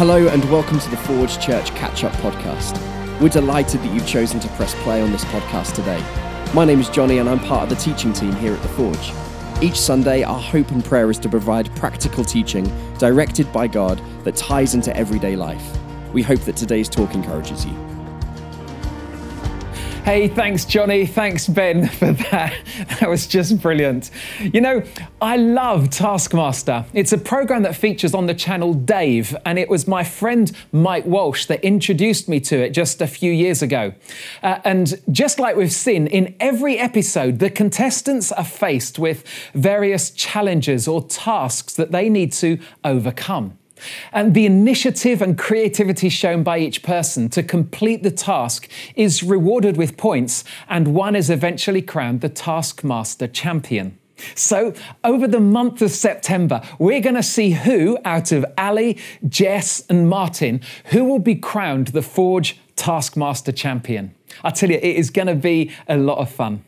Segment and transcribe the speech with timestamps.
[0.00, 2.80] Hello, and welcome to the Forge Church Catch Up Podcast.
[3.20, 6.02] We're delighted that you've chosen to press play on this podcast today.
[6.54, 9.12] My name is Johnny, and I'm part of the teaching team here at the Forge.
[9.62, 14.36] Each Sunday, our hope and prayer is to provide practical teaching directed by God that
[14.36, 15.76] ties into everyday life.
[16.14, 17.89] We hope that today's talk encourages you.
[20.04, 21.06] Hey, thanks, Johnny.
[21.06, 22.54] Thanks, Ben, for that.
[22.98, 24.10] That was just brilliant.
[24.40, 24.82] You know,
[25.20, 26.86] I love Taskmaster.
[26.94, 31.04] It's a program that features on the channel Dave, and it was my friend Mike
[31.04, 33.92] Walsh that introduced me to it just a few years ago.
[34.42, 39.22] Uh, and just like we've seen, in every episode, the contestants are faced with
[39.54, 43.59] various challenges or tasks that they need to overcome.
[44.12, 49.76] And the initiative and creativity shown by each person to complete the task is rewarded
[49.76, 53.98] with points, and one is eventually crowned the Taskmaster champion.
[54.34, 59.84] So, over the month of September, we're going to see who, out of Ali, Jess,
[59.88, 64.14] and Martin, who will be crowned the Forge Taskmaster champion.
[64.44, 66.64] I tell you, it is going to be a lot of fun.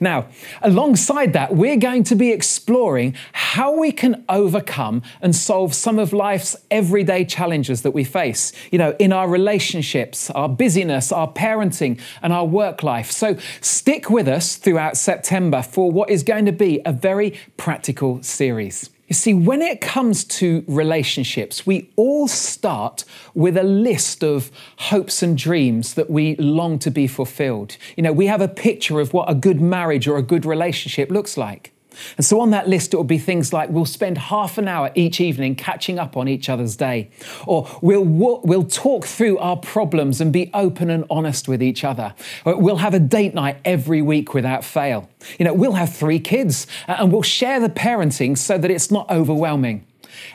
[0.00, 0.26] Now,
[0.62, 6.12] alongside that, we're going to be exploring how we can overcome and solve some of
[6.12, 12.00] life's everyday challenges that we face, you know, in our relationships, our busyness, our parenting,
[12.22, 13.10] and our work life.
[13.10, 18.22] So stick with us throughout September for what is going to be a very practical
[18.22, 18.90] series.
[19.08, 23.04] You see, when it comes to relationships, we all start
[23.34, 27.76] with a list of hopes and dreams that we long to be fulfilled.
[27.96, 31.10] You know, we have a picture of what a good marriage or a good relationship
[31.10, 31.72] looks like.
[32.16, 34.90] And so on that list, it will be things like we'll spend half an hour
[34.94, 37.10] each evening catching up on each other's day,
[37.46, 42.14] or we'll, we'll talk through our problems and be open and honest with each other.
[42.44, 45.08] Or we'll have a date night every week without fail.
[45.38, 49.10] You know, we'll have three kids and we'll share the parenting so that it's not
[49.10, 49.86] overwhelming.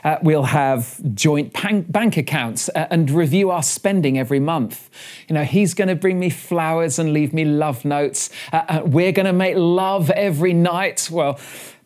[0.04, 1.52] Uh, we'll have joint
[1.92, 4.90] bank accounts uh, and review our spending every month.
[5.28, 8.30] You know, he's going to bring me flowers and leave me love notes.
[8.52, 11.08] Uh, uh we're going to make love every night.
[11.10, 11.38] Well,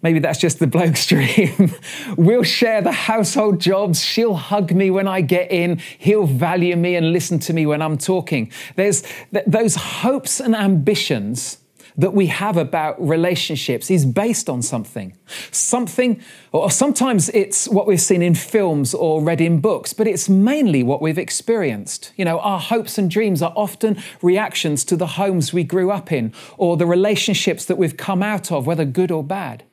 [0.02, 1.74] Maybe that's just the bloke's dream.
[2.16, 4.04] we'll share the household jobs.
[4.04, 5.78] She'll hug me when I get in.
[5.98, 8.52] He'll value me and listen to me when I'm talking.
[8.76, 9.02] There's
[9.32, 11.58] th- those hopes and ambitions
[11.96, 15.16] that we have about relationships is based on something.
[15.50, 16.20] Something,
[16.52, 20.82] or sometimes it's what we've seen in films or read in books, but it's mainly
[20.82, 22.12] what we've experienced.
[22.16, 26.12] You know, our hopes and dreams are often reactions to the homes we grew up
[26.12, 29.64] in or the relationships that we've come out of, whether good or bad.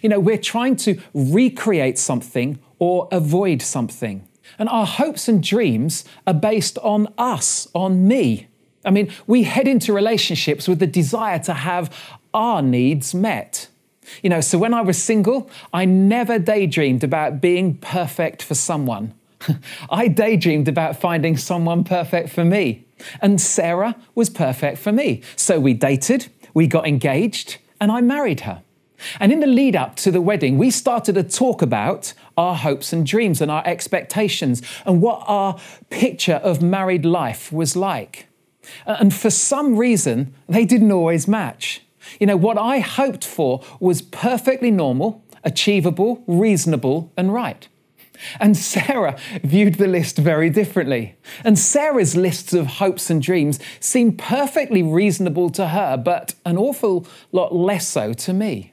[0.00, 4.26] You know, we're trying to recreate something or avoid something.
[4.58, 8.48] And our hopes and dreams are based on us, on me,
[8.84, 11.94] I mean, we head into relationships with the desire to have
[12.34, 13.68] our needs met.
[14.22, 19.14] You know, so when I was single, I never daydreamed about being perfect for someone.
[19.90, 22.84] I daydreamed about finding someone perfect for me.
[23.20, 25.22] And Sarah was perfect for me.
[25.36, 28.62] So we dated, we got engaged, and I married her.
[29.18, 32.92] And in the lead up to the wedding, we started to talk about our hopes
[32.92, 35.58] and dreams and our expectations and what our
[35.90, 38.26] picture of married life was like.
[38.86, 41.82] And for some reason, they didn't always match.
[42.18, 47.68] You know, what I hoped for was perfectly normal, achievable, reasonable, and right.
[48.38, 51.16] And Sarah viewed the list very differently.
[51.44, 57.06] And Sarah's lists of hopes and dreams seemed perfectly reasonable to her, but an awful
[57.32, 58.72] lot less so to me.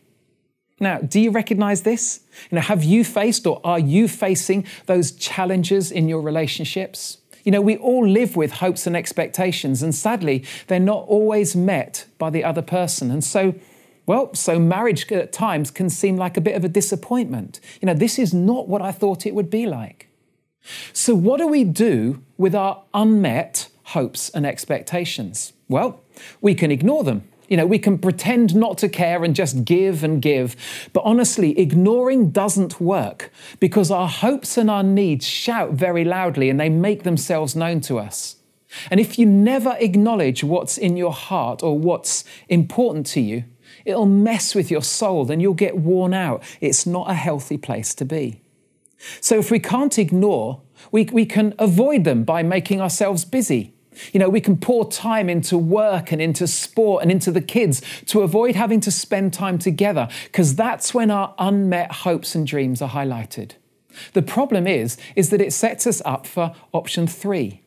[0.79, 2.21] Now, do you recognize this?
[2.49, 7.17] You know, have you faced or are you facing those challenges in your relationships?
[7.49, 12.05] You know, we all live with hopes and expectations, and sadly, they're not always met
[12.19, 13.09] by the other person.
[13.09, 13.55] And so,
[14.05, 17.59] well, so marriage at times can seem like a bit of a disappointment.
[17.81, 20.09] You know, this is not what I thought it would be like.
[20.93, 25.53] So, what do we do with our unmet hopes and expectations?
[25.67, 26.03] Well,
[26.41, 27.23] we can ignore them.
[27.49, 30.55] You know, we can pretend not to care and just give and give.
[30.93, 36.59] But honestly, ignoring doesn't work because our hopes and our needs shout very loudly and
[36.59, 38.37] they make themselves known to us.
[38.91, 43.45] And if you never acknowledge what's in your heart or what's important to you,
[43.83, 46.43] it'll mess with your soul and you'll get worn out.
[46.61, 48.41] It's not a healthy place to be.
[49.21, 53.73] So if we can't ignore, we, we can avoid them by making ourselves busy.
[54.13, 57.81] You know, we can pour time into work and into sport and into the kids
[58.07, 62.81] to avoid having to spend time together, because that's when our unmet hopes and dreams
[62.81, 63.53] are highlighted.
[64.13, 67.61] The problem is, is that it sets us up for option three,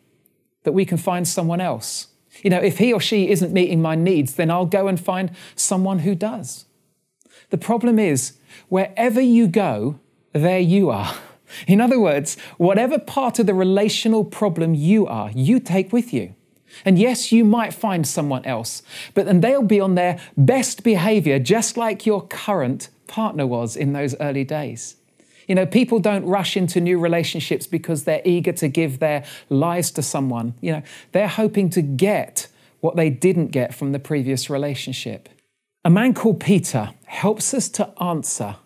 [0.62, 2.08] that we can find someone else.
[2.42, 5.32] You know, if he or she isn't meeting my needs, then I'll go and find
[5.54, 6.64] someone who does.
[7.50, 8.38] The problem is,
[8.68, 10.00] wherever you go,
[10.32, 11.14] there you are.
[11.66, 16.34] In other words, whatever part of the relational problem you are, you take with you.
[16.84, 18.82] And yes, you might find someone else,
[19.14, 23.92] but then they'll be on their best behavior, just like your current partner was in
[23.92, 24.96] those early days.
[25.46, 29.90] You know, people don't rush into new relationships because they're eager to give their lives
[29.92, 30.54] to someone.
[30.60, 30.82] You know,
[31.12, 32.48] they're hoping to get
[32.80, 35.28] what they didn't get from the previous relationship.
[35.84, 38.56] A man called Peter helps us to answer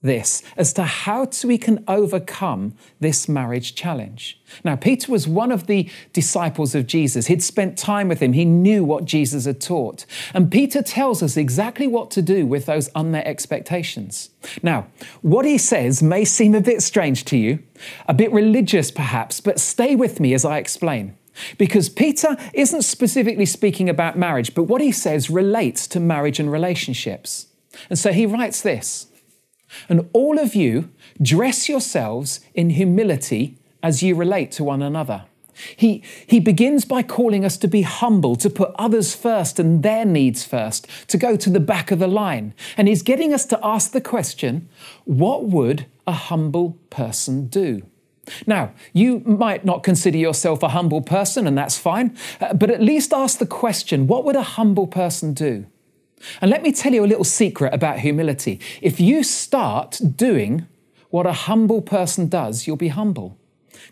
[0.00, 4.40] this as to how we can overcome this marriage challenge.
[4.62, 7.26] Now, Peter was one of the disciples of Jesus.
[7.26, 10.06] He'd spent time with him, he knew what Jesus had taught.
[10.32, 14.30] And Peter tells us exactly what to do with those unmet expectations.
[14.62, 14.86] Now,
[15.22, 17.58] what he says may seem a bit strange to you,
[18.06, 21.16] a bit religious perhaps, but stay with me as I explain.
[21.56, 26.50] Because Peter isn't specifically speaking about marriage, but what he says relates to marriage and
[26.50, 27.46] relationships.
[27.88, 29.06] And so he writes this
[29.88, 35.24] and all of you dress yourselves in humility as you relate to one another.
[35.76, 40.04] He, he begins by calling us to be humble, to put others first and their
[40.04, 42.54] needs first, to go to the back of the line.
[42.76, 44.68] And he's getting us to ask the question
[45.04, 47.82] what would a humble person do?
[48.46, 52.82] Now, you might not consider yourself a humble person, and that's fine, uh, but at
[52.82, 55.66] least ask the question what would a humble person do?
[56.40, 58.60] And let me tell you a little secret about humility.
[58.82, 60.66] If you start doing
[61.10, 63.36] what a humble person does, you'll be humble.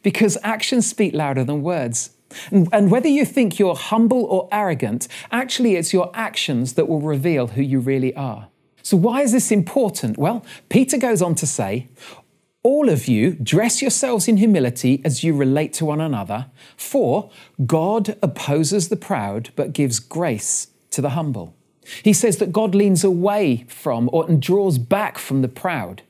[0.02, 2.10] Because actions speak louder than words.
[2.50, 7.48] And, whether you think you're humble or arrogant, actually it's your actions that will reveal
[7.48, 8.48] who you really are.
[8.82, 10.18] So, why is this important?
[10.18, 11.88] Well, Peter goes on to say,
[12.62, 16.46] all of you dress yourselves in humility as you relate to one another,
[16.76, 17.30] for
[17.64, 21.54] God opposes the proud but gives grace to the humble.
[22.02, 26.02] He says that God leans away from or and draws back from the proud.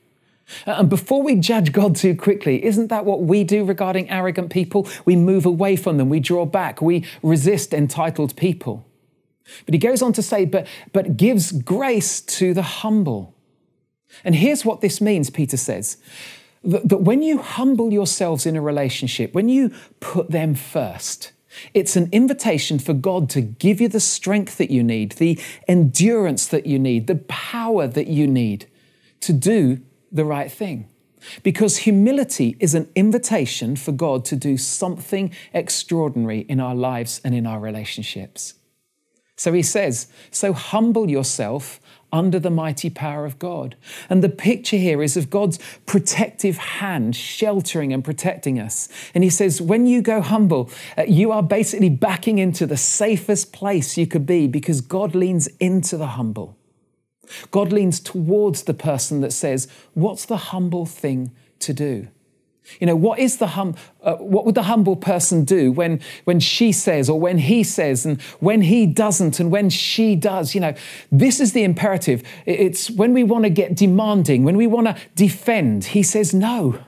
[0.65, 4.49] Uh, and before we judge God too quickly, isn't that what we do regarding arrogant
[4.49, 4.87] people?
[5.05, 8.85] We move away from them, we draw back, we resist entitled people.
[9.65, 13.33] But he goes on to say, but, but gives grace to the humble.
[14.23, 15.97] And here's what this means, Peter says
[16.63, 21.31] that, that when you humble yourselves in a relationship, when you put them first,
[21.73, 26.47] it's an invitation for God to give you the strength that you need, the endurance
[26.47, 28.67] that you need, the power that you need
[29.21, 29.81] to do
[30.11, 30.89] the right thing.
[31.43, 37.33] Because humility is an invitation for God to do something extraordinary in our lives and
[37.33, 38.53] in our relationships.
[39.35, 41.79] So he says, So humble yourself
[42.17, 43.75] under the mighty power of God.
[44.09, 48.89] And the picture here is of God's protective hand sheltering and protecting us.
[49.13, 53.53] And he says, when you go humble, uh, you are basically backing into the safest
[53.53, 56.57] place you could be because God leans into the humble.
[57.51, 62.07] God leans towards the person that says, What's the humble thing to do?
[62.79, 66.39] You know, what is the hum, uh, what would the humble person do when, when
[66.39, 70.53] she says or when he says and when he doesn't and when she does?
[70.53, 70.73] You know,
[71.11, 72.23] this is the imperative.
[72.45, 76.79] It's when we want to get demanding, when we want to defend, he says no.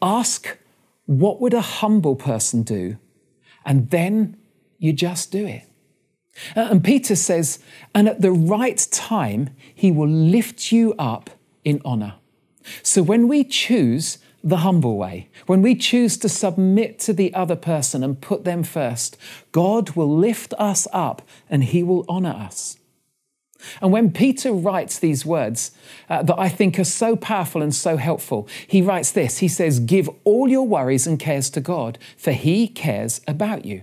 [0.00, 0.58] Ask,
[1.06, 2.96] what would a humble person do?
[3.64, 4.36] And then
[4.78, 5.62] you just do it.
[6.56, 7.58] Uh, and Peter says,
[7.94, 11.30] and at the right time, he will lift you up
[11.64, 12.14] in honor.
[12.82, 17.56] So when we choose the humble way, when we choose to submit to the other
[17.56, 19.16] person and put them first,
[19.52, 22.76] God will lift us up and he will honor us.
[23.80, 25.70] And when Peter writes these words
[26.08, 29.78] uh, that I think are so powerful and so helpful, he writes this He says,
[29.78, 33.82] Give all your worries and cares to God, for he cares about you.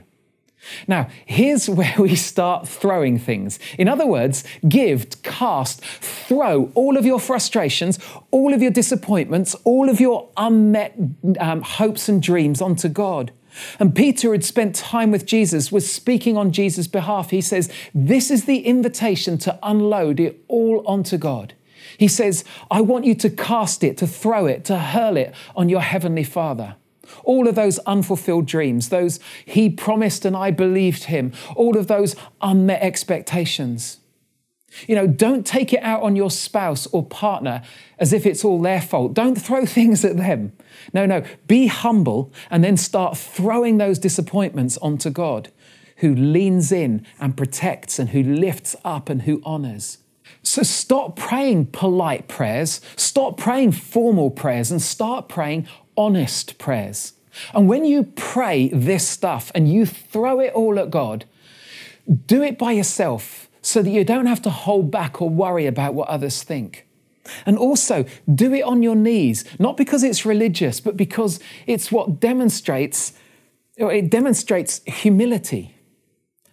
[0.88, 3.60] Now, here's where we start throwing things.
[3.78, 8.00] In other words, give, cast, throw all of your frustrations,
[8.32, 10.96] all of your disappointments, all of your unmet
[11.40, 13.32] um, hopes and dreams onto God.
[13.80, 17.32] And Peter had spent time with Jesus, was speaking on Jesus' behalf.
[17.32, 21.54] He says, This is the invitation to unload it all onto God.
[21.98, 25.70] He says, I want you to cast it, to throw it, to hurl it on
[25.70, 26.76] your heavenly Father.
[27.24, 32.16] All of those unfulfilled dreams, those he promised and I believed him, all of those
[32.42, 33.98] unmet expectations.
[34.88, 37.64] You know, don't take it out on your spouse or partner
[37.98, 39.14] as if it's all their fault.
[39.14, 40.54] Don't throw things at them.
[40.94, 45.52] No, no, be humble and then start throwing those disappointments onto God,
[45.98, 49.98] who leans in and protects and who lifts up and who honors.
[50.44, 55.68] So stop praying polite prayers, stop praying formal prayers, and start praying
[55.98, 57.14] honest prayers.
[57.54, 61.26] And when you pray this stuff and you throw it all at God,
[62.26, 65.94] do it by yourself so that you don't have to hold back or worry about
[65.94, 66.88] what others think.
[67.46, 72.20] And also, do it on your knees, not because it's religious, but because it's what
[72.20, 73.14] demonstrates
[73.78, 75.74] it demonstrates humility.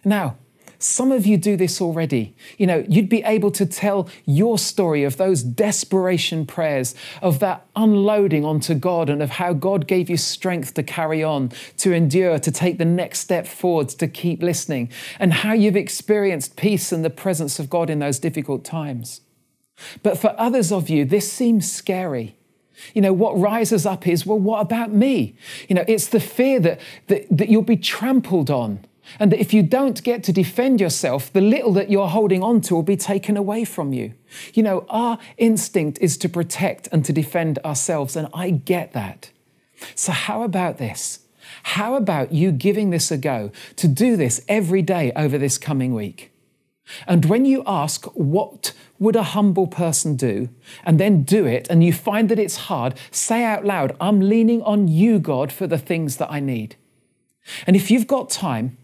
[0.05, 0.37] Now,
[0.79, 2.35] some of you do this already.
[2.57, 7.65] You know, you'd be able to tell your story of those desperation prayers, of that
[7.75, 12.39] unloading onto God, and of how God gave you strength to carry on, to endure,
[12.39, 17.03] to take the next step forwards, to keep listening, and how you've experienced peace and
[17.03, 19.21] the presence of God in those difficult times.
[20.03, 22.35] But for others of you, this seems scary.
[22.93, 25.35] You know, what rises up is, well, what about me?
[25.67, 28.85] You know, it's the fear that, that, that you'll be trampled on
[29.19, 32.61] and that if you don't get to defend yourself, the little that you're holding on
[32.61, 34.13] to will be taken away from you.
[34.53, 39.31] You know, our instinct is to protect and to defend ourselves, and I get that.
[39.95, 41.19] So, how about this?
[41.63, 45.93] How about you giving this a go to do this every day over this coming
[45.93, 46.31] week?
[47.05, 50.49] And when you ask, what would a humble person do?
[50.85, 54.61] And then do it, and you find that it's hard, say out loud, I'm leaning
[54.63, 56.75] on you, God, for the things that I need.
[57.65, 58.77] And if you've got time,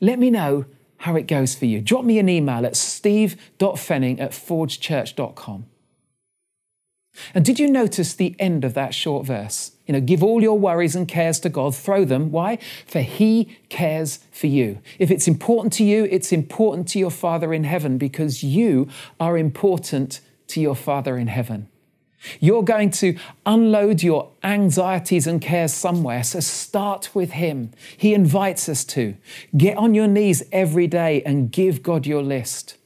[0.00, 0.66] let me know
[0.98, 1.80] how it goes for you.
[1.80, 5.66] Drop me an email at steve.fenning at forgechurch.com.
[7.34, 9.72] And did you notice the end of that short verse?
[9.86, 12.32] You know, give all your worries and cares to God, throw them.
[12.32, 12.58] Why?
[12.86, 14.80] For He cares for you.
[14.98, 18.88] If it's important to you, it's important to your Father in heaven because you
[19.20, 21.68] are important to your Father in heaven.
[22.40, 23.16] You're going to
[23.46, 27.72] unload your anxieties and cares somewhere, so start with Him.
[27.96, 29.16] He invites us to.
[29.56, 32.76] Get on your knees every day and give God your list.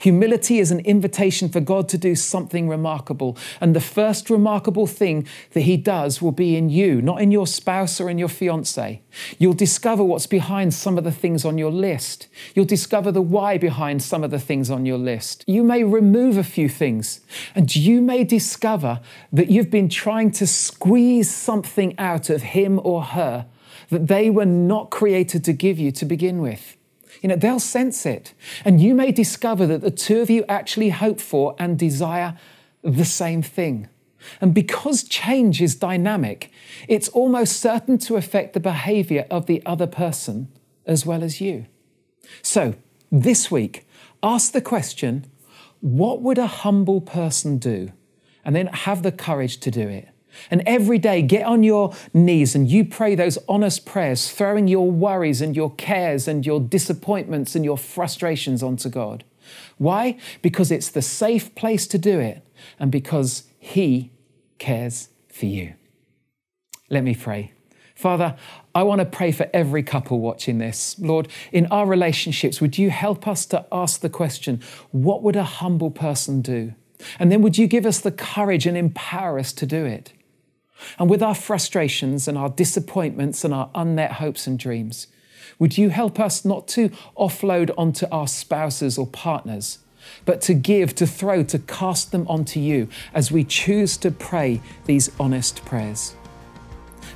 [0.00, 3.36] Humility is an invitation for God to do something remarkable.
[3.60, 7.46] And the first remarkable thing that He does will be in you, not in your
[7.46, 9.02] spouse or in your fiance.
[9.38, 12.28] You'll discover what's behind some of the things on your list.
[12.54, 15.44] You'll discover the why behind some of the things on your list.
[15.46, 17.20] You may remove a few things,
[17.54, 19.00] and you may discover
[19.32, 23.46] that you've been trying to squeeze something out of him or her
[23.90, 26.76] that they were not created to give you to begin with.
[27.20, 28.34] You know, they'll sense it.
[28.64, 32.38] And you may discover that the two of you actually hope for and desire
[32.82, 33.88] the same thing.
[34.40, 36.50] And because change is dynamic,
[36.88, 40.48] it's almost certain to affect the behavior of the other person
[40.86, 41.66] as well as you.
[42.42, 42.74] So,
[43.10, 43.86] this week,
[44.22, 45.26] ask the question
[45.80, 47.92] what would a humble person do?
[48.44, 50.08] And then have the courage to do it.
[50.50, 54.90] And every day, get on your knees and you pray those honest prayers, throwing your
[54.90, 59.24] worries and your cares and your disappointments and your frustrations onto God.
[59.78, 60.18] Why?
[60.42, 62.46] Because it's the safe place to do it
[62.78, 64.10] and because He
[64.58, 65.74] cares for you.
[66.88, 67.52] Let me pray.
[67.94, 68.36] Father,
[68.74, 70.98] I want to pray for every couple watching this.
[70.98, 75.44] Lord, in our relationships, would you help us to ask the question what would a
[75.44, 76.72] humble person do?
[77.18, 80.12] And then would you give us the courage and empower us to do it?
[80.98, 85.06] And with our frustrations and our disappointments and our unmet hopes and dreams,
[85.58, 89.78] would you help us not to offload onto our spouses or partners,
[90.24, 94.60] but to give, to throw, to cast them onto you as we choose to pray
[94.86, 96.14] these honest prayers?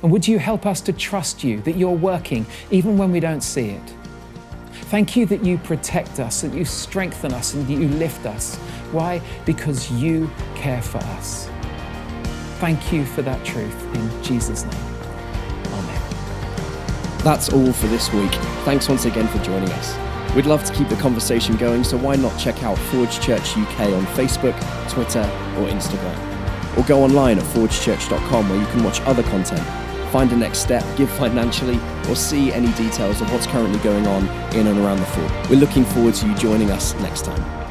[0.03, 3.41] And would you help us to trust you that you're working even when we don't
[3.41, 3.93] see it?
[4.91, 8.55] Thank you that you protect us, that you strengthen us, and that you lift us.
[8.91, 9.19] Why?
[9.45, 11.49] Because you care for us.
[12.59, 14.83] Thank you for that truth in Jesus' name.
[15.73, 16.01] Amen.
[17.19, 18.31] That's all for this week.
[18.63, 19.97] Thanks once again for joining us.
[20.35, 23.79] We'd love to keep the conversation going, so why not check out Forge Church UK
[23.91, 24.57] on Facebook,
[24.89, 25.21] Twitter,
[25.57, 26.77] or Instagram?
[26.77, 29.65] Or go online at forgechurch.com where you can watch other content,
[30.11, 34.27] find a next step, give financially, or see any details of what's currently going on
[34.55, 35.49] in and around the Forge.
[35.49, 37.64] We're looking forward to you joining us next time.